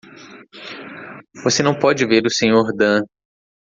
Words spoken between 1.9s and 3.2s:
ver o Sr. Dan.